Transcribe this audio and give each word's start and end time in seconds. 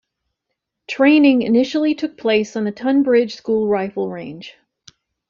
Training 0.87 1.43
initially 1.43 1.93
took 1.93 2.17
place 2.17 2.55
on 2.55 2.63
the 2.63 2.71
Tonbridge 2.71 3.35
School 3.35 3.67
rifle 3.67 4.09
range. 4.09 4.55